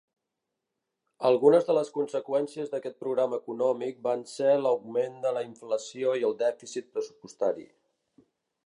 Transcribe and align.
Algunes 1.29 1.67
de 1.67 1.75
les 1.77 1.91
conseqüències 1.97 2.71
d'aquest 2.73 2.97
programa 3.03 3.41
econòmic 3.43 4.01
van 4.09 4.25
ser 4.33 4.57
l'augment 4.65 5.23
de 5.29 5.37
la 5.39 5.45
inflació 5.51 6.19
i 6.23 6.29
el 6.33 6.39
dèficit 6.45 6.93
pressupostari. 6.97 7.71